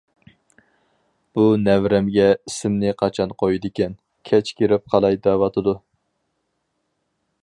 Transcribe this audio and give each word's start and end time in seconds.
بۇ 1.37 1.43
نەۋرەمگە 1.65 2.25
ئىسىمنى 2.51 2.95
قاچان 3.03 3.35
قويىدىكەن؟ 3.43 3.95
كەچ 4.31 4.51
كىرىپ 4.63 4.91
قالاي 4.95 5.23
دەۋاتىدۇ. 5.29 5.77